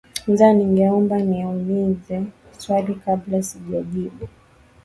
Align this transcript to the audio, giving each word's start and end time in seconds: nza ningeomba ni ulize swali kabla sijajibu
nza 0.31 0.47
ningeomba 0.55 1.15
ni 1.29 1.39
ulize 1.51 2.17
swali 2.59 2.93
kabla 3.03 3.37
sijajibu 3.47 4.25